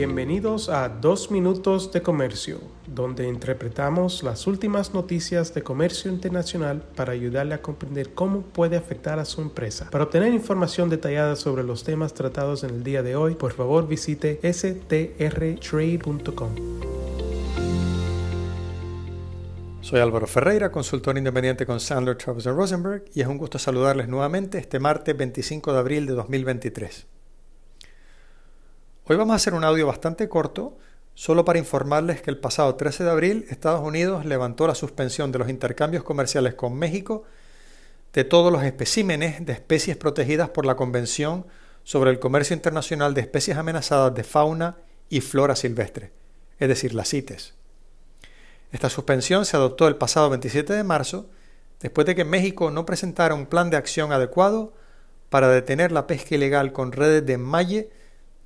[0.00, 7.12] Bienvenidos a Dos Minutos de Comercio, donde interpretamos las últimas noticias de comercio internacional para
[7.12, 9.90] ayudarle a comprender cómo puede afectar a su empresa.
[9.90, 13.86] Para obtener información detallada sobre los temas tratados en el día de hoy, por favor
[13.86, 15.10] visite strtrade.com.
[19.82, 24.56] Soy Álvaro Ferreira, consultor independiente con Sandler, Travis Rosenberg, y es un gusto saludarles nuevamente
[24.56, 27.09] este martes 25 de abril de 2023.
[29.10, 30.78] Hoy vamos a hacer un audio bastante corto,
[31.14, 35.40] solo para informarles que el pasado 13 de abril Estados Unidos levantó la suspensión de
[35.40, 37.24] los intercambios comerciales con México
[38.12, 41.44] de todos los especímenes de especies protegidas por la Convención
[41.82, 44.76] sobre el Comercio Internacional de Especies Amenazadas de Fauna
[45.08, 46.12] y Flora Silvestre,
[46.60, 47.54] es decir, las CITES.
[48.70, 51.28] Esta suspensión se adoptó el pasado 27 de marzo,
[51.80, 54.72] después de que México no presentara un plan de acción adecuado
[55.30, 57.90] para detener la pesca ilegal con redes de malle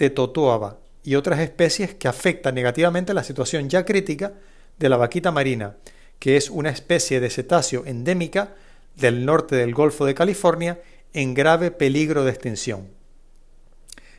[0.00, 4.32] de totoaba y otras especies que afectan negativamente la situación ya crítica
[4.78, 5.76] de la vaquita marina,
[6.18, 8.54] que es una especie de cetáceo endémica
[8.96, 10.80] del norte del Golfo de California
[11.12, 12.88] en grave peligro de extinción.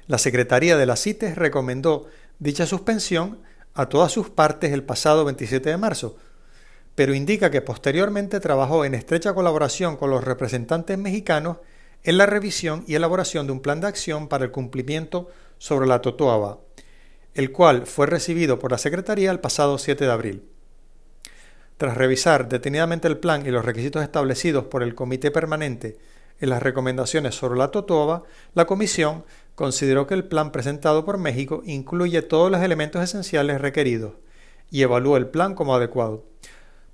[0.05, 2.07] La Secretaría de la CITES recomendó
[2.37, 3.39] dicha suspensión
[3.73, 6.15] a todas sus partes el pasado 27 de marzo,
[6.93, 11.57] pero indica que posteriormente trabajó en estrecha colaboración con los representantes mexicanos
[12.03, 15.29] en la revisión y elaboración de un plan de acción para el cumplimiento
[15.61, 16.57] sobre la Totoaba,
[17.35, 20.43] el cual fue recibido por la Secretaría el pasado 7 de abril.
[21.77, 25.99] Tras revisar detenidamente el plan y los requisitos establecidos por el Comité Permanente
[26.39, 28.23] en las recomendaciones sobre la Totoaba,
[28.55, 29.23] la Comisión
[29.53, 34.13] consideró que el plan presentado por México incluye todos los elementos esenciales requeridos
[34.71, 36.25] y evaluó el plan como adecuado.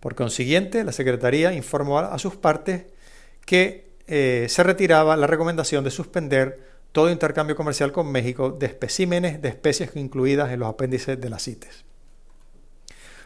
[0.02, 2.88] Por consiguiente, la Secretaría informó a sus partes
[3.46, 9.40] que eh, se retiraba la recomendación de suspender todo intercambio comercial con México de especímenes
[9.40, 11.86] de especies incluidas en los apéndices de las CITES.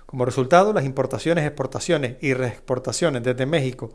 [0.05, 3.93] Como resultado, las importaciones, exportaciones y reexportaciones desde México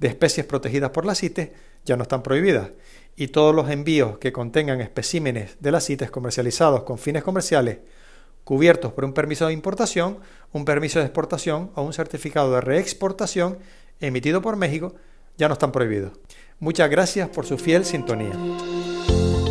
[0.00, 1.50] de especies protegidas por las CITES
[1.84, 2.72] ya no están prohibidas
[3.14, 7.78] y todos los envíos que contengan especímenes de las CITES comercializados con fines comerciales
[8.42, 10.18] cubiertos por un permiso de importación,
[10.50, 13.60] un permiso de exportación o un certificado de reexportación
[14.00, 14.96] emitido por México
[15.36, 16.10] ya no están prohibidos.
[16.58, 18.32] Muchas gracias por su fiel sintonía.